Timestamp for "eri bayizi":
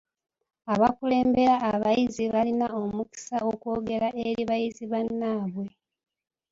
4.27-4.83